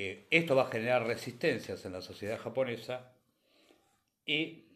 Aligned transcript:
Eh, 0.00 0.28
esto 0.30 0.54
va 0.54 0.62
a 0.62 0.70
generar 0.70 1.08
resistencias 1.08 1.84
en 1.84 1.92
la 1.92 2.00
sociedad 2.00 2.38
japonesa 2.38 3.10
y 4.24 4.66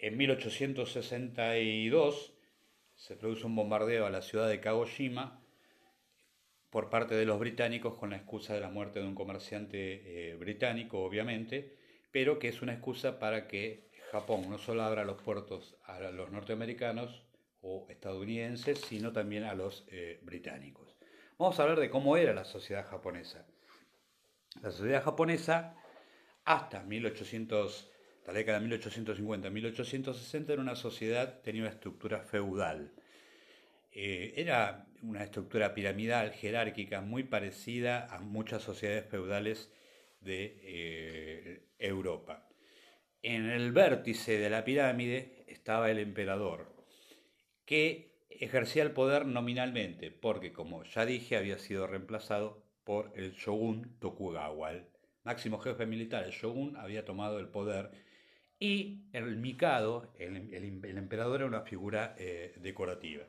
en 0.00 0.16
1862 0.16 2.34
se 2.96 3.14
produce 3.14 3.46
un 3.46 3.54
bombardeo 3.54 4.04
a 4.04 4.10
la 4.10 4.22
ciudad 4.22 4.48
de 4.48 4.58
Kagoshima 4.58 5.40
por 6.70 6.90
parte 6.90 7.14
de 7.14 7.24
los 7.24 7.38
británicos 7.38 7.94
con 7.94 8.10
la 8.10 8.16
excusa 8.16 8.52
de 8.52 8.58
la 8.58 8.68
muerte 8.68 8.98
de 8.98 9.06
un 9.06 9.14
comerciante 9.14 10.30
eh, 10.30 10.34
británico, 10.34 11.04
obviamente, 11.04 11.76
pero 12.10 12.40
que 12.40 12.48
es 12.48 12.62
una 12.62 12.72
excusa 12.72 13.20
para 13.20 13.46
que 13.46 13.92
Japón 14.10 14.50
no 14.50 14.58
solo 14.58 14.82
abra 14.82 15.04
los 15.04 15.22
puertos 15.22 15.76
a 15.84 16.00
los 16.00 16.32
norteamericanos, 16.32 17.22
o 17.60 17.86
estadounidenses, 17.90 18.80
sino 18.80 19.12
también 19.12 19.44
a 19.44 19.54
los 19.54 19.84
eh, 19.88 20.18
británicos. 20.22 20.85
Vamos 21.38 21.60
a 21.60 21.64
hablar 21.64 21.80
de 21.80 21.90
cómo 21.90 22.16
era 22.16 22.32
la 22.32 22.44
sociedad 22.44 22.86
japonesa. 22.88 23.46
La 24.62 24.70
sociedad 24.70 25.02
japonesa, 25.02 25.76
hasta 26.46 26.82
1800, 26.82 27.90
la 28.26 28.32
década 28.32 28.58
de 28.58 28.78
1850-1860, 28.78 30.48
era 30.48 30.62
una 30.62 30.76
sociedad, 30.76 31.42
tenía 31.42 31.60
una 31.60 31.72
estructura 31.72 32.20
feudal. 32.22 32.94
Eh, 33.92 34.32
era 34.36 34.86
una 35.02 35.24
estructura 35.24 35.74
piramidal, 35.74 36.32
jerárquica, 36.32 37.02
muy 37.02 37.24
parecida 37.24 38.06
a 38.06 38.18
muchas 38.20 38.62
sociedades 38.62 39.04
feudales 39.04 39.70
de 40.20 40.58
eh, 40.62 41.66
Europa. 41.78 42.48
En 43.20 43.50
el 43.50 43.72
vértice 43.72 44.38
de 44.38 44.48
la 44.48 44.64
pirámide 44.64 45.44
estaba 45.48 45.90
el 45.90 45.98
emperador, 45.98 46.74
que 47.66 48.15
ejercía 48.40 48.82
el 48.82 48.92
poder 48.92 49.26
nominalmente, 49.26 50.10
porque 50.10 50.52
como 50.52 50.84
ya 50.84 51.06
dije 51.06 51.36
había 51.36 51.58
sido 51.58 51.86
reemplazado 51.86 52.62
por 52.84 53.12
el 53.16 53.32
shogun 53.32 53.98
Tokugawa, 53.98 54.72
el 54.72 54.86
máximo 55.24 55.58
jefe 55.58 55.86
militar. 55.86 56.24
El 56.24 56.32
shogun 56.32 56.76
había 56.76 57.04
tomado 57.04 57.38
el 57.38 57.48
poder 57.48 57.90
y 58.58 59.08
el 59.12 59.36
mikado, 59.36 60.14
el, 60.18 60.36
emperador, 60.96 61.40
era 61.40 61.46
una 61.46 61.62
figura 61.62 62.14
eh, 62.18 62.54
decorativa. 62.60 63.24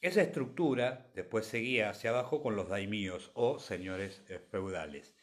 Esa 0.00 0.22
estructura 0.22 1.10
después 1.14 1.46
seguía 1.46 1.90
hacia 1.90 2.10
abajo 2.10 2.42
con 2.42 2.54
los 2.54 2.68
daimíos 2.68 3.30
o 3.34 3.58
señores 3.58 4.22
eh, 4.28 4.38
feudales. 4.38 5.14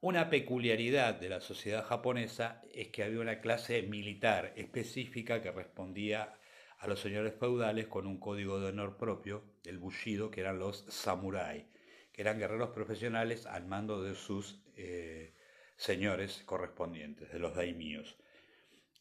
Una 0.00 0.30
peculiaridad 0.30 1.14
de 1.14 1.28
la 1.28 1.40
sociedad 1.40 1.84
japonesa 1.84 2.62
es 2.72 2.88
que 2.88 3.02
había 3.02 3.20
una 3.20 3.40
clase 3.40 3.82
militar 3.82 4.52
específica 4.56 5.42
que 5.42 5.50
respondía 5.50 6.34
a 6.78 6.86
los 6.86 7.00
señores 7.00 7.34
feudales 7.34 7.88
con 7.88 8.06
un 8.06 8.18
código 8.18 8.60
de 8.60 8.68
honor 8.68 8.96
propio, 8.96 9.42
el 9.64 9.78
bushido, 9.78 10.30
que 10.30 10.40
eran 10.40 10.58
los 10.58 10.84
samurai, 10.88 11.66
que 12.12 12.22
eran 12.22 12.38
guerreros 12.38 12.70
profesionales 12.70 13.46
al 13.46 13.66
mando 13.66 14.02
de 14.02 14.14
sus 14.14 14.62
eh, 14.76 15.34
señores 15.76 16.42
correspondientes, 16.44 17.32
de 17.32 17.38
los 17.38 17.54
daimíos. 17.54 18.16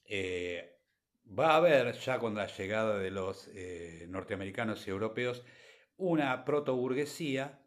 Eh, 0.05 0.79
va 1.27 1.51
a 1.51 1.57
haber, 1.57 1.93
ya 1.93 2.19
con 2.19 2.35
la 2.35 2.47
llegada 2.47 2.97
de 2.97 3.11
los 3.11 3.47
eh, 3.53 4.05
norteamericanos 4.09 4.87
y 4.87 4.89
europeos, 4.89 5.43
una 5.97 6.45
protoburguesía 6.45 7.59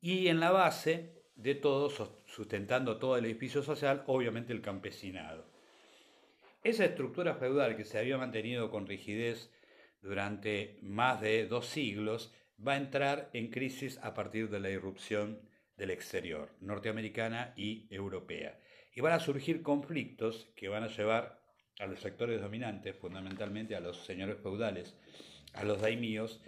y 0.00 0.28
en 0.28 0.40
la 0.40 0.50
base 0.50 1.22
de 1.36 1.54
todo, 1.54 1.90
sustentando 2.26 2.98
todo 2.98 3.16
el 3.16 3.24
edificio 3.24 3.62
social, 3.62 4.04
obviamente 4.06 4.52
el 4.52 4.60
campesinado. 4.60 5.51
Esa 6.62 6.84
estructura 6.84 7.34
feudal 7.34 7.76
que 7.76 7.84
se 7.84 7.98
había 7.98 8.18
mantenido 8.18 8.70
con 8.70 8.86
rigidez 8.86 9.50
durante 10.00 10.78
más 10.80 11.20
de 11.20 11.46
dos 11.46 11.66
siglos 11.66 12.32
va 12.64 12.74
a 12.74 12.76
entrar 12.76 13.30
en 13.32 13.50
crisis 13.50 13.98
a 14.00 14.14
partir 14.14 14.48
de 14.48 14.60
la 14.60 14.70
irrupción 14.70 15.40
del 15.76 15.90
exterior, 15.90 16.54
norteamericana 16.60 17.52
y 17.56 17.92
europea. 17.92 18.60
Y 18.94 19.00
van 19.00 19.12
a 19.12 19.18
surgir 19.18 19.62
conflictos 19.62 20.52
que 20.54 20.68
van 20.68 20.84
a 20.84 20.88
llevar 20.88 21.42
a 21.80 21.86
los 21.86 21.98
sectores 21.98 22.40
dominantes, 22.40 22.94
fundamentalmente 22.94 23.74
a 23.74 23.80
los 23.80 24.04
señores 24.04 24.38
feudales, 24.40 24.96
a 25.54 25.64
los 25.64 25.80
daimíos, 25.80 26.40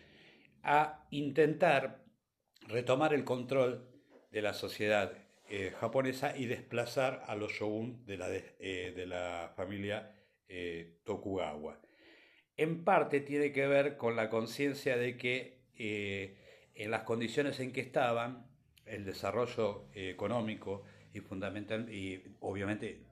a 0.62 1.08
intentar 1.10 2.04
retomar 2.69 3.14
el 3.14 3.25
control 3.25 3.88
de 4.31 4.42
la 4.42 4.54
sociedad 4.54 5.24
eh, 5.56 5.70
japonesa 5.70 6.37
y 6.37 6.47
desplazar 6.47 7.22
a 7.28 7.37
los 7.37 7.53
shogun 7.53 8.04
de 8.06 8.16
la, 8.16 8.26
eh, 8.28 8.92
de 8.97 9.06
la 9.06 9.53
familia 9.54 10.12
eh, 10.48 10.98
Tokugawa. 11.04 11.81
En 12.56 12.82
parte 12.82 13.20
tiene 13.20 13.53
que 13.53 13.69
ver 13.69 13.97
con 13.97 14.16
la 14.16 14.31
conciencia 14.31 14.97
de 14.97 15.16
que 15.16 15.62
en 16.75 16.91
las 16.91 17.04
condiciones 17.04 17.60
en 17.60 17.70
que 17.70 17.82
estaban, 17.82 18.48
el 18.84 19.04
desarrollo 19.04 19.87
económico 19.94 20.82
y, 21.12 21.20
fundamental, 21.20 21.88
y 21.88 22.37
obviamente 22.41 23.04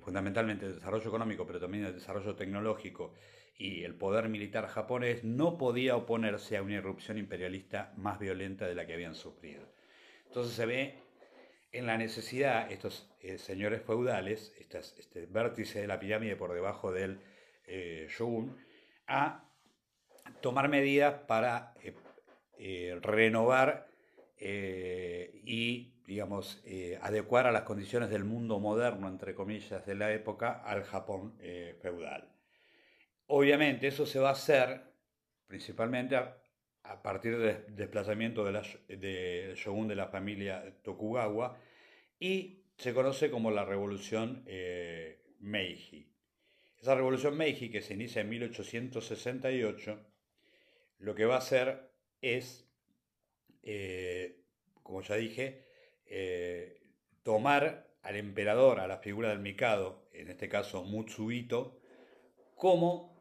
fundamentalmente 0.00 0.64
el 0.64 0.76
desarrollo 0.76 1.08
económico, 1.08 1.46
pero 1.46 1.60
también 1.60 1.84
el 1.84 1.92
desarrollo 1.92 2.34
tecnológico 2.34 3.12
y 3.58 3.84
el 3.84 3.94
poder 3.94 4.30
militar 4.30 4.68
japonés 4.68 5.22
no 5.22 5.58
podía 5.58 5.96
oponerse 5.96 6.56
a 6.56 6.62
una 6.62 6.76
irrupción 6.76 7.18
imperialista 7.18 7.92
más 7.98 8.18
violenta 8.18 8.66
de 8.66 8.74
la 8.74 8.86
que 8.86 8.94
habían 8.94 9.14
sufrido. 9.14 9.66
Entonces 10.26 10.54
se 10.54 10.66
ve 10.66 11.07
en 11.72 11.86
la 11.86 11.96
necesidad, 11.98 12.70
estos 12.70 13.10
eh, 13.20 13.38
señores 13.38 13.82
feudales, 13.82 14.52
este 14.58 15.26
vértice 15.26 15.80
de 15.80 15.86
la 15.86 16.00
pirámide 16.00 16.36
por 16.36 16.52
debajo 16.52 16.92
del 16.92 17.20
eh, 17.66 18.06
shogun, 18.10 18.56
a 19.06 19.44
tomar 20.40 20.68
medidas 20.68 21.20
para 21.26 21.74
eh, 22.58 22.98
renovar 23.02 23.88
y, 24.40 25.94
digamos, 26.06 26.62
adecuar 27.02 27.48
a 27.48 27.52
las 27.52 27.62
condiciones 27.62 28.08
del 28.08 28.22
mundo 28.22 28.60
moderno, 28.60 29.08
entre 29.08 29.34
comillas, 29.34 29.84
de 29.84 29.96
la 29.96 30.12
época 30.12 30.62
al 30.64 30.84
Japón 30.84 31.36
feudal. 31.82 32.30
Obviamente 33.26 33.88
eso 33.88 34.06
se 34.06 34.20
va 34.20 34.28
a 34.28 34.32
hacer 34.32 34.80
principalmente 35.48 36.14
a, 36.14 36.38
a 36.88 37.02
partir 37.02 37.36
del 37.38 37.64
desplazamiento 37.76 38.44
del 38.44 39.54
shogun 39.54 39.88
de 39.88 39.94
la 39.94 40.08
familia 40.08 40.74
Tokugawa 40.82 41.58
y 42.18 42.64
se 42.76 42.94
conoce 42.94 43.30
como 43.30 43.50
la 43.50 43.64
Revolución 43.64 44.42
eh, 44.46 45.20
Meiji. 45.40 46.10
Esa 46.80 46.94
Revolución 46.94 47.36
Meiji, 47.36 47.70
que 47.70 47.82
se 47.82 47.94
inicia 47.94 48.22
en 48.22 48.30
1868, 48.30 50.00
lo 51.00 51.14
que 51.14 51.26
va 51.26 51.34
a 51.34 51.38
hacer 51.38 51.90
es, 52.22 52.66
eh, 53.62 54.44
como 54.82 55.02
ya 55.02 55.16
dije, 55.16 55.66
eh, 56.06 56.80
tomar 57.22 57.88
al 58.02 58.16
emperador, 58.16 58.80
a 58.80 58.86
la 58.86 58.98
figura 58.98 59.28
del 59.28 59.40
Mikado, 59.40 60.08
en 60.12 60.28
este 60.28 60.48
caso 60.48 60.84
Mutsuhito, 60.84 61.80
como 62.54 63.18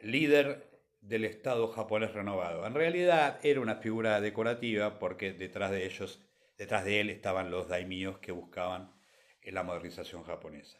líder 0.00 0.67
del 1.00 1.24
Estado 1.24 1.68
japonés 1.68 2.12
renovado. 2.12 2.66
En 2.66 2.74
realidad 2.74 3.38
era 3.42 3.60
una 3.60 3.76
figura 3.76 4.20
decorativa 4.20 4.98
porque 4.98 5.32
detrás 5.32 5.70
de 5.70 5.86
ellos, 5.86 6.24
detrás 6.56 6.84
de 6.84 7.00
él 7.00 7.10
estaban 7.10 7.50
los 7.50 7.68
daimíos 7.68 8.18
que 8.18 8.32
buscaban 8.32 8.92
la 9.52 9.62
modernización 9.62 10.24
japonesa. 10.24 10.78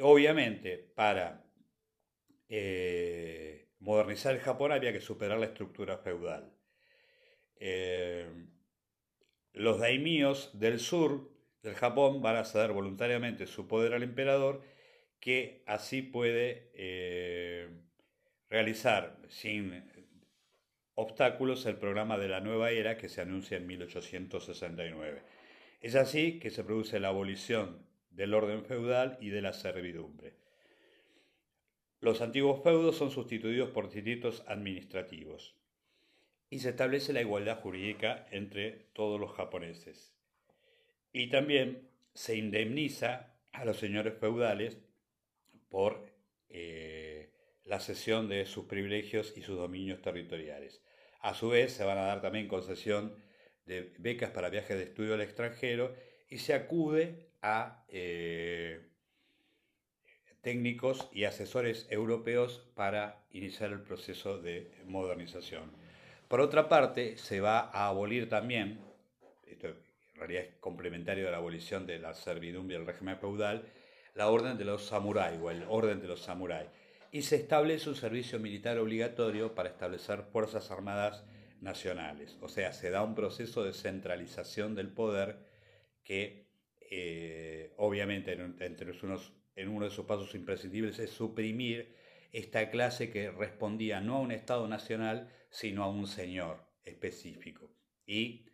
Obviamente, 0.00 0.78
para 0.78 1.44
eh, 2.48 3.68
modernizar 3.78 4.34
el 4.34 4.40
Japón 4.40 4.72
había 4.72 4.92
que 4.92 5.00
superar 5.00 5.38
la 5.38 5.46
estructura 5.46 5.98
feudal. 5.98 6.52
Eh, 7.56 8.26
los 9.52 9.78
daimíos 9.78 10.58
del 10.58 10.80
sur 10.80 11.30
del 11.62 11.74
Japón 11.74 12.22
van 12.22 12.36
a 12.36 12.44
ceder 12.44 12.72
voluntariamente 12.72 13.46
su 13.46 13.68
poder 13.68 13.94
al 13.94 14.02
emperador, 14.02 14.62
que 15.20 15.62
así 15.66 16.02
puede 16.02 16.72
eh, 16.74 17.68
realizar 18.52 19.16
sin 19.30 19.82
obstáculos 20.94 21.64
el 21.64 21.78
programa 21.78 22.18
de 22.18 22.28
la 22.28 22.40
nueva 22.40 22.70
era 22.70 22.98
que 22.98 23.08
se 23.08 23.22
anuncia 23.22 23.56
en 23.56 23.66
1869. 23.66 25.22
Es 25.80 25.94
así 25.94 26.38
que 26.38 26.50
se 26.50 26.62
produce 26.62 27.00
la 27.00 27.08
abolición 27.08 27.86
del 28.10 28.34
orden 28.34 28.66
feudal 28.66 29.16
y 29.22 29.30
de 29.30 29.40
la 29.40 29.54
servidumbre. 29.54 30.34
Los 32.00 32.20
antiguos 32.20 32.62
feudos 32.62 32.98
son 32.98 33.10
sustituidos 33.10 33.70
por 33.70 33.90
distritos 33.90 34.44
administrativos 34.46 35.56
y 36.50 36.58
se 36.58 36.68
establece 36.68 37.14
la 37.14 37.22
igualdad 37.22 37.58
jurídica 37.58 38.26
entre 38.32 38.72
todos 38.92 39.18
los 39.18 39.32
japoneses. 39.32 40.12
Y 41.10 41.30
también 41.30 41.88
se 42.12 42.36
indemniza 42.36 43.32
a 43.52 43.64
los 43.64 43.78
señores 43.78 44.12
feudales 44.20 44.76
por 45.70 46.06
eh, 46.50 47.01
la 47.72 47.80
cesión 47.80 48.28
de 48.28 48.44
sus 48.44 48.66
privilegios 48.66 49.32
y 49.34 49.40
sus 49.40 49.56
dominios 49.56 50.02
territoriales. 50.02 50.82
A 51.22 51.32
su 51.32 51.48
vez, 51.48 51.72
se 51.72 51.84
van 51.84 51.96
a 51.96 52.02
dar 52.02 52.20
también 52.20 52.46
concesión 52.46 53.16
de 53.64 53.94
becas 53.96 54.30
para 54.30 54.50
viajes 54.50 54.76
de 54.76 54.82
estudio 54.82 55.14
al 55.14 55.22
extranjero 55.22 55.94
y 56.28 56.36
se 56.36 56.52
acude 56.52 57.30
a 57.40 57.86
eh, 57.88 58.90
técnicos 60.42 61.08
y 61.12 61.24
asesores 61.24 61.86
europeos 61.88 62.62
para 62.74 63.24
iniciar 63.30 63.72
el 63.72 63.80
proceso 63.80 64.36
de 64.36 64.70
modernización. 64.84 65.72
Por 66.28 66.42
otra 66.42 66.68
parte, 66.68 67.16
se 67.16 67.40
va 67.40 67.70
a 67.72 67.88
abolir 67.88 68.28
también, 68.28 68.80
esto 69.46 69.68
en 69.68 70.16
realidad 70.16 70.42
es 70.42 70.54
complementario 70.60 71.24
de 71.24 71.30
la 71.30 71.38
abolición 71.38 71.86
de 71.86 71.98
la 71.98 72.12
servidumbre 72.12 72.76
del 72.76 72.86
régimen 72.86 73.16
feudal, 73.16 73.64
la 74.14 74.28
orden 74.28 74.58
de 74.58 74.66
los 74.66 74.84
samuráis 74.84 75.40
o 75.40 75.50
el 75.50 75.64
orden 75.70 76.02
de 76.02 76.08
los 76.08 76.20
samuráis. 76.20 76.68
Y 77.14 77.22
se 77.22 77.36
establece 77.36 77.90
un 77.90 77.94
servicio 77.94 78.40
militar 78.40 78.78
obligatorio 78.78 79.54
para 79.54 79.68
establecer 79.68 80.22
fuerzas 80.22 80.70
armadas 80.70 81.26
nacionales. 81.60 82.38
O 82.40 82.48
sea, 82.48 82.72
se 82.72 82.88
da 82.88 83.02
un 83.04 83.14
proceso 83.14 83.62
de 83.62 83.74
centralización 83.74 84.74
del 84.74 84.88
poder 84.88 85.46
que 86.04 86.48
eh, 86.90 87.74
obviamente 87.76 88.32
entre 88.32 88.92
unos 89.02 89.34
en 89.56 89.68
uno 89.68 89.84
de 89.84 89.90
sus 89.90 90.06
pasos 90.06 90.34
imprescindibles 90.34 90.98
es 90.98 91.10
suprimir 91.10 91.94
esta 92.32 92.70
clase 92.70 93.10
que 93.10 93.30
respondía 93.30 94.00
no 94.00 94.16
a 94.16 94.20
un 94.20 94.32
Estado 94.32 94.66
nacional, 94.66 95.30
sino 95.50 95.84
a 95.84 95.90
un 95.90 96.06
señor 96.06 96.64
específico. 96.82 97.70
Y, 98.06 98.46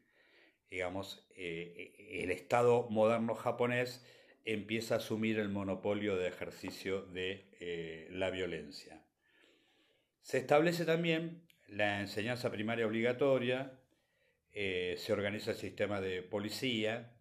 digamos, 0.69 1.29
eh, 1.37 1.95
el 2.23 2.33
Estado 2.33 2.89
moderno 2.91 3.37
japonés 3.37 4.05
empieza 4.49 4.95
a 4.95 4.97
asumir 4.97 5.39
el 5.39 5.51
monopolio 5.51 6.17
de 6.17 6.27
ejercicio 6.27 7.03
de 7.03 7.51
eh, 7.61 8.09
la 8.11 8.31
violencia. 8.31 9.05
Se 10.23 10.39
establece 10.39 10.87
también 10.87 11.43
la 11.67 12.01
enseñanza 12.01 12.51
primaria 12.51 12.87
obligatoria, 12.87 13.79
eh, 14.53 14.95
se 14.97 15.13
organiza 15.13 15.51
el 15.51 15.59
sistema 15.59 16.01
de 16.01 16.23
policía, 16.23 17.13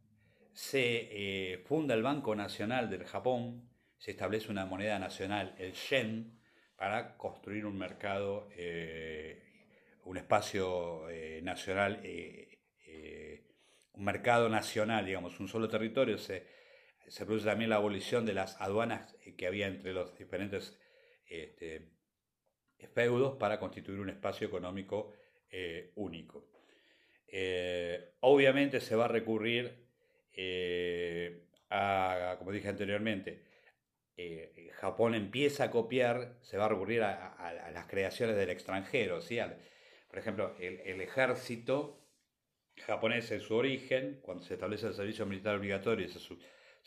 se 0.53 1.09
eh, 1.11 1.57
funda 1.65 1.95
el 1.95 2.01
Banco 2.01 2.33
Nacional 2.33 2.89
del 2.89 3.03
Japón, 3.03 3.69
se 3.97 4.11
establece 4.11 4.49
una 4.49 4.65
moneda 4.65 4.97
nacional, 4.97 5.53
el 5.57 5.73
yen, 5.73 6.39
para 6.77 7.17
construir 7.17 7.65
un 7.65 7.77
mercado, 7.77 8.49
un 10.03 10.17
espacio 10.17 11.07
nacional, 11.41 12.03
un 13.93 14.03
mercado 14.05 14.47
nacional, 14.47 15.03
digamos, 15.07 15.39
un 15.39 15.47
solo 15.47 15.67
territorio. 15.67 16.19
Se, 16.19 16.45
se, 17.07 17.25
produce 17.25 17.45
también 17.45 17.69
la 17.69 17.77
abolición 17.77 18.25
de 18.25 18.33
las 18.33 18.59
aduanas 18.61 19.15
que 19.37 19.47
había 19.47 19.67
entre 19.67 19.93
los 19.93 20.17
diferentes 20.17 20.77
este, 21.25 21.89
feudos 22.93 23.37
para 23.37 23.59
constituir 23.59 23.99
un 23.99 24.09
espacio 24.09 24.47
económico 24.47 25.13
único. 25.95 26.49
obviamente 28.21 28.79
se 28.79 28.95
va 28.95 29.05
a 29.05 29.07
recurrir 29.07 29.87
eh, 30.37 31.43
como 32.37 32.51
dije 32.51 32.69
anteriormente, 32.69 33.43
eh, 34.15 34.69
Japón 34.75 35.15
empieza 35.15 35.65
a 35.65 35.71
copiar, 35.71 36.37
se 36.41 36.57
va 36.57 36.65
a 36.65 36.69
recurrir 36.69 37.01
a, 37.03 37.71
las 37.73 37.87
creaciones 37.87 38.37
del 38.37 38.51
extranjero. 38.51 39.21
¿sí? 39.21 39.39
por 40.07 40.19
ejemplo, 40.19 40.55
el, 40.59 41.01
ejército 41.01 41.99
japonés 42.85 43.31
en 43.31 43.41
su 43.41 43.55
origen, 43.55 44.19
cuando 44.21 44.43
se 44.43 44.53
establece 44.53 44.87
el 44.87 44.93
servicio 44.93 45.25
militar 45.25 45.55
obligatorio 45.55 46.05
y 46.05 46.09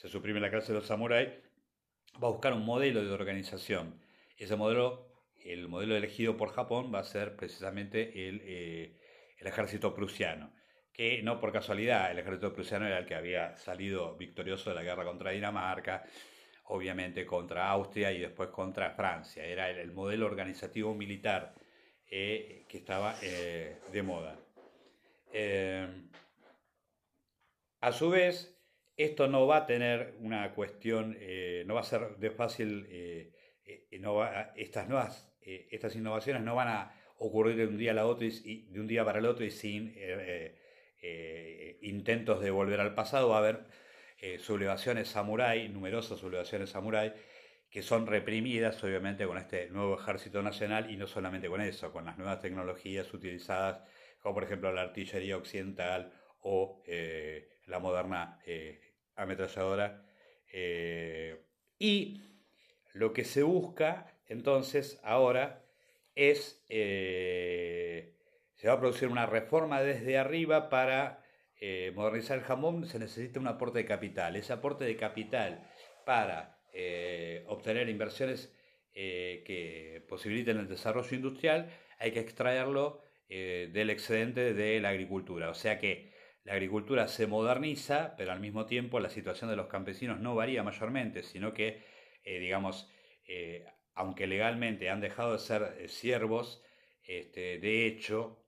suprime 0.09 0.41
la 0.41 0.51
clase 0.51 0.73
de 0.73 0.79
los 0.79 0.87
samuráis, 0.87 1.31
va 2.23 2.29
a 2.29 2.33
buscar 2.33 2.53
un 2.53 2.65
modelo 2.65 3.05
de 3.05 3.13
organización. 3.13 4.01
Ese 4.37 4.57
modelo, 4.57 5.13
el 5.45 5.69
modelo 5.69 5.97
elegido 5.97 6.37
por 6.37 6.53
Japón, 6.53 6.93
va 6.95 7.01
a 7.01 7.05
ser 7.05 7.37
precisamente 7.37 8.29
el, 8.29 8.41
eh, 8.45 8.99
el 9.39 9.47
ejército 9.47 9.95
prusiano 9.95 10.53
que 10.93 11.23
no 11.23 11.41
por 11.41 11.53
casualidad 11.53 12.11
el 12.11 12.19
ejército 12.19 12.53
prusiano 12.53 12.87
era 12.87 12.99
el 12.99 13.07
que 13.07 13.15
había 13.15 13.57
salido 13.57 14.17
victorioso 14.17 14.71
de 14.71 14.77
la 14.77 14.83
guerra 14.83 15.05
contra 15.05 15.31
Dinamarca, 15.31 16.05
obviamente 16.65 17.25
contra 17.25 17.71
Austria 17.71 18.13
y 18.13 18.21
después 18.21 18.51
contra 18.51 18.91
Francia. 18.91 19.45
Era 19.45 19.71
el, 19.71 19.93
modelo 19.93 20.27
organizativo 20.27 20.95
militar 20.95 21.55
eh, 22.07 22.67
que 22.69 22.79
estaba 22.79 23.17
eh, 23.23 23.79
de 23.91 24.03
moda. 24.03 24.37
A 27.81 27.93
su 27.93 28.11
vez, 28.11 28.60
esto 29.03 29.29
no 29.29 29.47
va 29.47 29.59
a 29.59 29.67
tener 29.67 30.15
una 30.21 30.53
cuestión, 30.53 31.17
no 31.67 31.75
va 31.75 31.81
a 31.81 31.85
ser 31.85 32.17
de 32.17 32.31
fácil, 32.31 32.87
estas 34.57 34.89
nuevas, 34.89 35.33
estas 35.41 35.97
innovaciones 35.97 36.43
no 36.43 36.55
van 36.55 36.69
a 36.69 36.95
ocurrir 37.19 37.57
de 37.57 37.67
un 37.67 37.79
día 37.79 37.93
a 37.93 38.07
otro 38.07 38.27
y, 38.27 38.67
de 38.71 38.81
un 38.81 38.87
día 38.87 39.05
para 39.05 39.19
el 39.19 39.27
otro 39.27 39.45
y 39.45 39.51
sin 39.51 39.93
eh, 41.03 41.79
intentos 41.81 42.43
de 42.43 42.51
volver 42.51 42.79
al 42.81 42.95
pasado, 42.95 43.31
va 43.31 43.37
a 43.37 43.39
haber 43.39 43.65
eh, 44.19 44.39
sublevaciones 44.39 45.09
samurái, 45.09 45.71
numerosas 45.71 46.19
sublevaciones 46.19 46.71
samurái, 46.71 47.15
que 47.71 47.81
son 47.81 48.07
reprimidas 48.07 48.83
obviamente 48.85 49.27
con 49.27 49.39
este 49.39 49.71
nuevo 49.71 49.99
ejército 49.99 50.43
nacional 50.43 50.91
y 50.91 50.99
no 50.99 51.07
solamente 51.07 51.49
con 51.49 51.63
eso, 51.63 51.91
con 51.91 52.05
las 52.05 52.19
nuevas 52.19 52.41
tecnologías 52.41 53.15
utilizadas, 53.15 53.83
como 54.21 54.35
por 54.35 54.45
ejemplo 54.45 54.73
la 54.73 54.83
artillería 54.83 55.39
occidental 55.39 56.13
o 56.43 56.83
eh, 56.87 57.49
la 57.67 57.79
moderna 57.79 58.39
ametralladora. 59.17 60.05
y 61.79 62.23
lo 62.93 63.13
que 63.13 63.25
se 63.25 63.43
busca 63.43 64.13
entonces 64.27 65.01
ahora 65.03 65.65
es 66.15 66.63
se 68.61 68.69
va 68.69 68.75
a 68.75 68.79
producir 68.79 69.09
una 69.09 69.25
reforma 69.25 69.81
desde 69.81 70.19
arriba 70.19 70.69
para 70.69 71.25
eh, 71.63 71.93
modernizar 71.95 72.37
el 72.37 72.45
jamón, 72.45 72.87
se 72.87 72.99
necesita 72.99 73.41
un 73.41 73.47
aporte 73.47 73.79
de 73.79 73.87
capital. 73.87 74.37
Ese 74.37 74.53
aporte 74.53 74.85
de 74.85 74.97
capital 74.97 75.67
para 76.05 76.59
eh, 76.75 77.43
obtener 77.49 77.89
inversiones 77.89 78.53
eh, 78.93 79.43
que 79.47 80.05
posibiliten 80.11 80.59
el 80.59 80.69
desarrollo 80.69 81.17
industrial, 81.17 81.71
hay 81.99 82.13
que 82.13 82.21
extraerlo 82.21 83.03
del 83.29 83.91
excedente 83.91 84.55
de 84.55 84.81
la 84.81 84.89
agricultura. 84.89 85.51
O 85.51 85.55
sea 85.55 85.79
que 85.79 86.13
la 86.45 86.53
agricultura 86.55 87.09
se 87.09 87.27
moderniza, 87.27 88.15
pero 88.17 88.33
al 88.33 88.41
mismo 88.41 88.67
tiempo 88.67 89.01
la 89.01 89.11
situación 89.11 89.51
de 89.51 89.57
los 89.57 89.67
campesinos 89.67 90.21
no 90.21 90.35
varía 90.35 90.63
mayormente, 90.63 91.23
sino 91.23 91.53
que, 91.53 91.85
digamos, 92.25 92.91
aunque 93.95 94.27
legalmente 94.27 94.89
han 94.91 95.01
dejado 95.01 95.33
de 95.33 95.39
ser 95.39 95.89
siervos, 95.89 96.63
este, 97.07 97.59
de 97.59 97.87
hecho, 97.87 98.41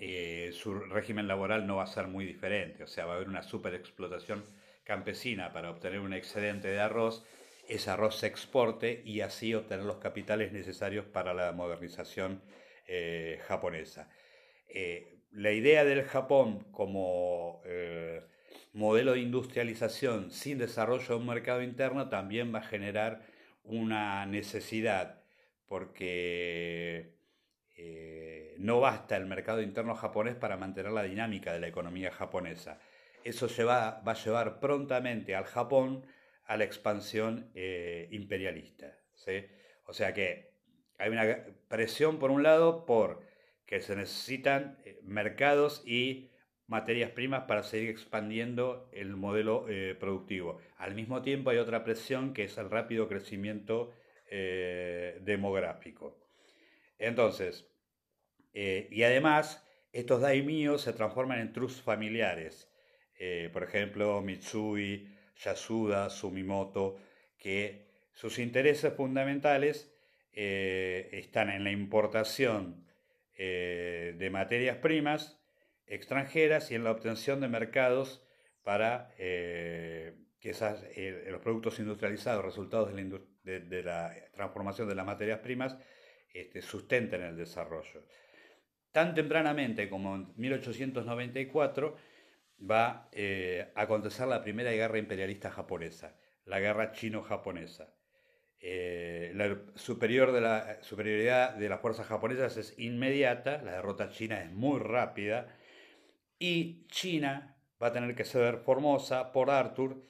eh, 0.00 0.50
su 0.52 0.74
régimen 0.74 1.26
laboral 1.26 1.66
no 1.66 1.76
va 1.76 1.84
a 1.84 1.86
ser 1.86 2.06
muy 2.06 2.24
diferente, 2.24 2.84
o 2.84 2.86
sea, 2.86 3.06
va 3.06 3.14
a 3.14 3.16
haber 3.16 3.28
una 3.28 3.42
superexplotación 3.42 4.44
campesina 4.84 5.52
para 5.52 5.70
obtener 5.70 6.00
un 6.00 6.12
excedente 6.12 6.68
de 6.68 6.80
arroz, 6.80 7.24
ese 7.68 7.90
arroz 7.90 8.16
se 8.16 8.28
exporte 8.28 9.02
y 9.04 9.20
así 9.20 9.54
obtener 9.54 9.84
los 9.84 9.98
capitales 9.98 10.52
necesarios 10.52 11.04
para 11.04 11.34
la 11.34 11.52
modernización 11.52 12.42
eh, 12.86 13.40
japonesa. 13.46 14.08
Eh, 14.68 15.17
la 15.30 15.52
idea 15.52 15.84
del 15.84 16.04
Japón 16.04 16.66
como 16.70 17.62
modelo 18.72 19.12
de 19.12 19.20
industrialización 19.20 20.30
sin 20.30 20.58
desarrollo 20.58 21.08
de 21.08 21.14
un 21.14 21.26
mercado 21.26 21.62
interno 21.62 22.08
también 22.08 22.54
va 22.54 22.60
a 22.60 22.62
generar 22.62 23.22
una 23.62 24.24
necesidad, 24.26 25.22
porque 25.66 27.16
no 28.58 28.80
basta 28.80 29.16
el 29.16 29.26
mercado 29.26 29.62
interno 29.62 29.94
japonés 29.94 30.34
para 30.34 30.56
mantener 30.56 30.92
la 30.92 31.04
dinámica 31.04 31.52
de 31.52 31.60
la 31.60 31.68
economía 31.68 32.10
japonesa. 32.10 32.80
Eso 33.24 33.48
va 33.66 34.02
a 34.04 34.14
llevar 34.14 34.60
prontamente 34.60 35.34
al 35.34 35.44
Japón 35.44 36.04
a 36.44 36.56
la 36.56 36.64
expansión 36.64 37.50
eh, 37.54 38.08
imperialista. 38.10 38.98
O 39.86 39.92
sea 39.92 40.14
que 40.14 40.54
hay 40.98 41.10
una 41.10 41.44
presión 41.68 42.18
por 42.18 42.30
un 42.30 42.42
lado 42.42 42.86
por 42.86 43.20
que 43.68 43.82
se 43.82 43.94
necesitan 43.94 44.78
eh, 44.84 44.98
mercados 45.02 45.82
y 45.86 46.30
materias 46.66 47.10
primas 47.10 47.44
para 47.44 47.62
seguir 47.62 47.90
expandiendo 47.90 48.88
el 48.92 49.14
modelo 49.14 49.66
eh, 49.68 49.94
productivo. 50.00 50.58
Al 50.78 50.94
mismo 50.94 51.20
tiempo 51.20 51.50
hay 51.50 51.58
otra 51.58 51.84
presión 51.84 52.32
que 52.32 52.44
es 52.44 52.56
el 52.56 52.70
rápido 52.70 53.08
crecimiento 53.08 53.92
eh, 54.30 55.18
demográfico. 55.20 56.18
Entonces, 56.98 57.70
y 58.54 59.04
además, 59.04 59.64
estos 59.92 60.20
daimyos 60.20 60.82
se 60.82 60.92
transforman 60.92 61.38
en 61.38 61.52
trust 61.52 61.84
familiares. 61.84 62.68
por 63.52 63.62
ejemplo, 63.62 64.20
Mitsui, 64.20 65.14
Yasuda, 65.36 66.10
Sumimoto, 66.10 66.98
que 67.38 67.86
sus 68.14 68.40
intereses 68.40 68.92
fundamentales 68.94 69.94
están 70.32 71.50
en 71.50 71.62
la 71.62 71.70
importación 71.70 72.87
de 73.38 74.28
materias 74.32 74.78
primas 74.78 75.38
extranjeras 75.88 76.70
y 76.70 76.74
en 76.74 76.84
la 76.84 76.90
obtención 76.90 77.40
de 77.40 77.48
mercados 77.48 78.22
para 78.62 79.14
eh, 79.18 80.14
que 80.40 80.50
eh, 80.50 81.26
los 81.30 81.40
productos 81.40 81.78
industrializados, 81.78 82.44
resultados 82.44 82.94
de 82.94 83.82
la, 83.82 84.14
transformación 84.32 84.88
de 84.88 84.94
las 84.94 85.06
materias 85.06 85.40
primas, 85.40 85.76
este, 86.32 86.62
sustenten 86.62 87.22
el 87.22 87.36
desarrollo. 87.36 88.04
Tan 88.92 89.14
tempranamente 89.14 89.88
como 89.88 90.14
en 90.14 90.32
1894 90.36 91.96
va 92.70 93.08
eh, 93.12 93.72
a 93.74 93.82
acontecer 93.82 94.26
la 94.26 94.42
primera 94.42 94.70
guerra 94.72 94.98
imperialista 94.98 95.50
japonesa, 95.50 96.16
la 96.44 96.60
guerra 96.60 96.92
chino-japonesa. 96.92 97.94
La 98.60 99.56
superior 99.76 100.32
de 100.32 100.40
la 100.40 100.82
superioridad 100.82 101.54
de 101.54 101.68
las 101.68 101.80
fuerzas 101.80 102.06
japonesas 102.06 102.56
es 102.56 102.78
inmediata, 102.78 103.62
la 103.62 103.72
derrota 103.72 104.10
china 104.10 104.42
es 104.42 104.50
muy 104.50 104.80
rápida, 104.80 105.54
y 106.38 106.86
China 106.88 107.56
va 107.82 107.88
a 107.88 107.92
tener 107.92 108.14
que 108.14 108.24
ceder 108.24 108.58
Formosa, 108.58 109.32
por 109.32 109.50
Arthur 109.50 110.02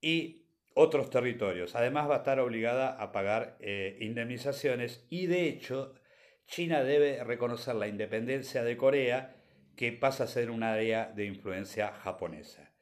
y 0.00 0.46
otros 0.74 1.10
territorios. 1.10 1.74
Además 1.74 2.08
va 2.08 2.14
a 2.14 2.18
estar 2.18 2.40
obligada 2.40 2.90
a 2.90 3.12
pagar 3.12 3.56
eh, 3.60 3.96
indemnizaciones 4.00 5.06
y 5.10 5.26
de 5.26 5.48
hecho 5.48 5.94
China 6.46 6.82
debe 6.82 7.22
reconocer 7.24 7.74
la 7.74 7.88
independencia 7.88 8.64
de 8.64 8.76
Corea 8.76 9.36
que 9.76 9.92
pasa 9.92 10.24
a 10.24 10.28
ser 10.28 10.50
un 10.50 10.62
área 10.62 11.12
de 11.14 11.26
influencia 11.26 11.92
japonesa. 11.92 12.72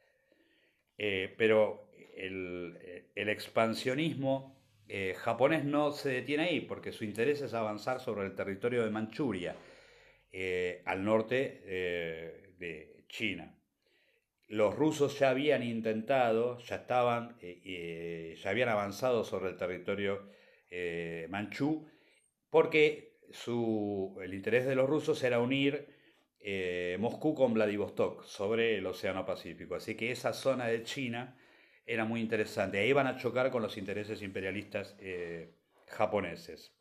Eh, 0.97 1.33
pero 1.37 1.89
el, 2.17 2.77
expansionismo 3.15 4.58
eh, 4.89 5.13
japonés 5.17 5.63
no 5.63 5.91
se 5.91 6.09
detiene 6.09 6.43
ahí 6.43 6.61
porque 6.61 6.91
su 6.91 7.05
interés 7.05 7.41
es 7.41 7.53
avanzar 7.53 7.99
sobre 8.01 8.25
el 8.25 8.35
territorio 8.35 8.83
de 8.83 8.89
Manchuria, 8.89 9.55
al 10.85 11.03
norte 11.03 11.61
de 12.59 13.05
China. 13.07 13.59
Los 14.49 14.75
rusos 14.75 15.19
ya 15.19 15.29
habían 15.29 15.61
intentado, 15.61 16.57
ya 16.57 16.77
estaban, 16.77 17.37
eh, 17.39 17.61
eh, 17.63 18.35
ya 18.41 18.49
habían 18.49 18.69
avanzado 18.69 19.23
sobre 19.23 19.49
el 19.49 19.57
territorio 19.57 20.27
eh, 20.71 21.27
manchú, 21.29 21.87
porque 22.49 23.19
el 24.23 24.33
interés 24.33 24.65
de 24.65 24.73
los 24.73 24.89
rusos 24.89 25.23
era 25.23 25.39
unir 25.39 25.87
Moscú 26.97 27.35
con 27.35 27.53
Vladivostok 27.53 28.23
sobre 28.23 28.77
el 28.77 28.87
Océano 28.87 29.23
Pacífico. 29.23 29.75
Así 29.75 29.95
que 29.95 30.11
esa 30.11 30.33
zona 30.33 30.67
de 30.67 30.81
China 30.81 31.37
era 31.91 32.05
muy 32.05 32.21
interesante. 32.21 32.79
Ahí 32.79 32.93
van 32.93 33.07
a 33.07 33.17
chocar 33.17 33.51
con 33.51 33.61
los 33.61 33.77
intereses 33.77 34.21
imperialistas 34.21 34.95
japoneses. 35.87 36.71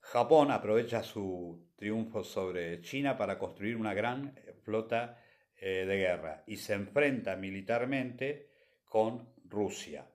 Japón 0.00 0.50
aprovecha 0.50 1.02
su 1.02 1.68
triunfo 1.76 2.24
sobre 2.24 2.80
China 2.80 3.16
para 3.16 3.38
construir 3.38 3.76
una 3.76 3.94
gran 3.94 4.34
eh, 4.36 4.54
flota 4.64 5.22
eh, 5.56 5.84
de 5.86 5.96
guerra 5.96 6.42
y 6.46 6.56
se 6.56 6.74
enfrenta 6.74 7.36
militarmente 7.36 8.50
con 8.84 9.28
Rusia. 9.44 10.06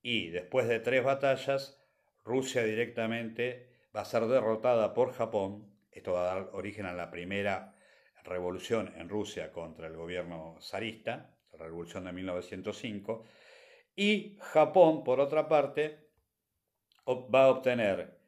Y 0.00 0.28
después 0.30 0.68
de 0.68 0.80
tres 0.80 1.02
batallas, 1.02 1.82
Rusia 2.24 2.62
directamente 2.62 3.68
va 3.94 4.02
a 4.02 4.04
ser 4.04 4.26
derrotada 4.26 4.94
por 4.94 5.12
Japón. 5.12 5.72
Esto 5.90 6.12
va 6.12 6.22
a 6.22 6.34
dar 6.34 6.50
origen 6.52 6.86
a 6.86 6.92
la 6.92 7.10
primera 7.10 7.74
revolución 8.26 8.92
en 8.96 9.08
Rusia 9.08 9.50
contra 9.50 9.86
el 9.86 9.96
gobierno 9.96 10.58
zarista, 10.60 11.34
la 11.52 11.64
revolución 11.64 12.04
de 12.04 12.12
1905. 12.12 13.24
Y 13.94 14.36
Japón, 14.40 15.02
por 15.04 15.20
otra 15.20 15.48
parte, 15.48 16.10
va 17.08 17.44
a 17.44 17.48
obtener 17.48 18.18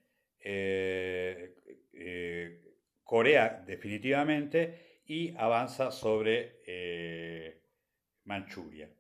eh, 0.41 1.55
eh, 1.93 2.63
Corea 3.03 3.63
definitivamente 3.67 5.01
y 5.05 5.35
avanza 5.37 5.91
sobre 5.91 6.63
eh, 6.67 7.63
Manchuria. 8.25 8.91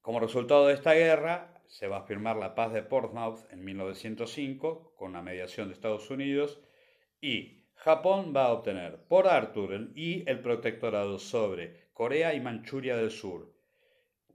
Como 0.00 0.20
resultado 0.20 0.66
de 0.66 0.74
esta 0.74 0.94
guerra, 0.94 1.62
se 1.66 1.86
va 1.86 1.98
a 1.98 2.06
firmar 2.06 2.36
la 2.36 2.54
paz 2.54 2.72
de 2.72 2.82
Portsmouth 2.82 3.46
en 3.52 3.64
1905 3.64 4.94
con 4.96 5.12
la 5.12 5.22
mediación 5.22 5.68
de 5.68 5.74
Estados 5.74 6.10
Unidos 6.10 6.60
y 7.20 7.59
Japón 7.80 8.32
va 8.36 8.44
a 8.44 8.52
obtener 8.52 8.98
por 9.08 9.26
Arthur 9.26 9.90
y 9.94 10.22
el 10.28 10.40
protectorado 10.40 11.18
sobre 11.18 11.88
Corea 11.94 12.34
y 12.34 12.40
Manchuria 12.40 12.94
del 12.94 13.10
Sur, 13.10 13.54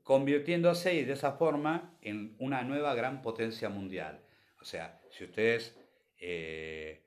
convirtiéndose 0.01 1.05
de 1.05 1.13
esa 1.13 1.33
forma 1.33 1.95
en 2.01 2.35
una 2.39 2.63
nueva 2.63 2.95
gran 2.95 3.21
potencia 3.21 3.69
mundial. 3.69 4.25
O 4.59 4.65
sea, 4.65 4.99
si 5.11 5.25
ustedes 5.25 5.77
eh, 6.19 7.03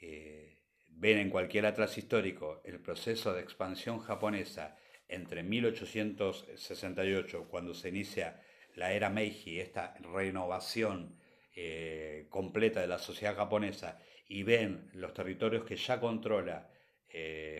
eh, 0.00 0.62
ven 0.88 1.18
en 1.18 1.28
cualquier 1.28 1.66
atlas 1.66 1.98
histórico 1.98 2.62
el 2.64 2.80
proceso 2.80 3.34
de 3.34 3.42
expansión 3.42 3.98
japonesa 3.98 4.78
entre 5.06 5.42
1868, 5.42 7.46
cuando 7.50 7.74
se 7.74 7.90
inicia 7.90 8.40
la 8.74 8.94
era 8.94 9.10
Meiji, 9.10 9.60
esta 9.60 9.92
renovación 10.00 11.18
eh, 11.54 12.24
completa 12.30 12.80
de 12.80 12.86
la 12.86 12.98
sociedad 12.98 13.36
japonesa, 13.36 13.98
y 14.32 14.44
ven 14.44 14.88
los 14.94 15.12
territorios 15.12 15.64
que 15.64 15.76
ya 15.76 16.00
controla 16.00 16.70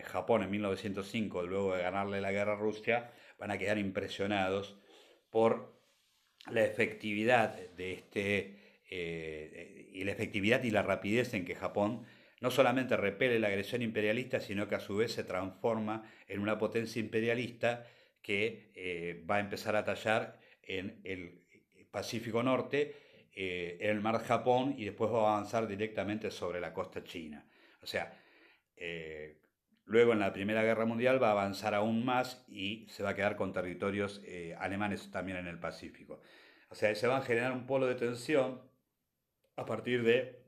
Japón 0.05 0.41
en 0.41 0.49
1905, 0.49 1.43
luego 1.43 1.75
de 1.75 1.83
ganarle 1.83 2.19
la 2.19 2.31
guerra 2.31 2.53
a 2.53 2.55
Rusia, 2.55 3.11
van 3.37 3.51
a 3.51 3.57
quedar 3.59 3.77
impresionados 3.77 4.79
por 5.29 5.73
la 6.49 6.63
efectividad 6.63 7.55
de 7.71 7.93
este 7.93 8.83
eh, 8.89 9.89
y 9.93 10.03
la 10.03 10.11
efectividad 10.11 10.63
y 10.63 10.71
la 10.71 10.81
rapidez 10.81 11.33
en 11.33 11.45
que 11.45 11.55
Japón 11.55 12.05
no 12.41 12.51
solamente 12.51 12.97
repele 12.97 13.39
la 13.39 13.47
agresión 13.47 13.81
imperialista, 13.81 14.39
sino 14.39 14.67
que 14.67 14.75
a 14.75 14.79
su 14.79 14.97
vez 14.97 15.13
se 15.13 15.23
transforma 15.23 16.11
en 16.27 16.39
una 16.39 16.57
potencia 16.57 16.99
imperialista 16.99 17.87
que 18.21 18.71
eh, 18.75 19.23
va 19.29 19.37
a 19.37 19.39
empezar 19.39 19.75
a 19.75 19.85
tallar 19.85 20.39
en 20.63 20.99
el 21.03 21.43
Pacífico 21.91 22.41
Norte, 22.43 22.95
eh, 23.35 23.77
el 23.81 24.01
mar 24.01 24.19
Japón 24.19 24.75
y 24.77 24.85
después 24.85 25.11
va 25.11 25.29
a 25.29 25.33
avanzar 25.33 25.67
directamente 25.67 26.31
sobre 26.31 26.59
la 26.59 26.73
costa 26.73 27.03
china. 27.03 27.45
O 27.81 27.85
sea, 27.85 28.17
luego 29.85 30.13
en 30.13 30.19
la 30.19 30.33
Primera 30.33 30.63
Guerra 30.63 30.85
Mundial 30.85 31.21
va 31.21 31.29
a 31.29 31.31
avanzar 31.31 31.73
aún 31.73 32.05
más 32.05 32.45
y 32.47 32.87
se 32.89 33.03
va 33.03 33.11
a 33.11 33.15
quedar 33.15 33.35
con 33.35 33.53
territorios 33.53 34.21
alemanes 34.57 35.11
también 35.11 35.37
en 35.37 35.47
el 35.47 35.59
Pacífico. 35.59 36.21
O 36.69 36.75
sea, 36.75 36.93
se 36.95 37.07
va 37.07 37.17
a 37.17 37.21
generar 37.21 37.51
un 37.51 37.65
polo 37.65 37.87
de 37.87 37.95
tensión 37.95 38.61
a 39.55 39.65
partir 39.65 40.03
de 40.03 40.43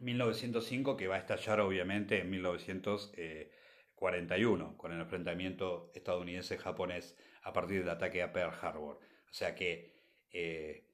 1905, 0.00 0.96
que 0.96 1.06
va 1.08 1.16
a 1.16 1.18
estallar 1.18 1.60
obviamente 1.60 2.20
en 2.20 2.30
1941, 2.30 4.76
con 4.76 4.92
el 4.92 5.00
enfrentamiento 5.00 5.90
estadounidense-japonés 5.94 7.16
a 7.42 7.52
partir 7.52 7.80
del 7.80 7.90
ataque 7.90 8.22
a 8.22 8.32
Pearl 8.32 8.54
Harbor. 8.60 8.98
O 8.98 9.32
sea 9.32 9.54
que 9.54 9.92
eh, 10.32 10.89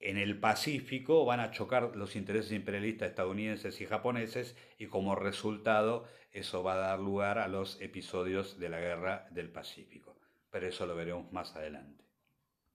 en 0.00 0.18
el 0.18 0.38
Pacífico 0.38 1.24
van 1.24 1.40
a 1.40 1.50
chocar 1.50 1.96
los 1.96 2.16
intereses 2.16 2.52
imperialistas 2.52 3.10
estadounidenses 3.10 3.80
y 3.80 3.86
japoneses 3.86 4.56
y 4.78 4.86
como 4.86 5.14
resultado 5.14 6.04
eso 6.32 6.62
va 6.62 6.74
a 6.74 6.78
dar 6.78 7.00
lugar 7.00 7.38
a 7.38 7.48
los 7.48 7.80
episodios 7.80 8.58
de 8.58 8.68
la 8.68 8.80
guerra 8.80 9.28
del 9.30 9.50
Pacífico. 9.50 10.16
Pero 10.50 10.66
eso 10.66 10.86
lo 10.86 10.96
veremos 10.96 11.32
más 11.32 11.54
adelante. 11.56 12.03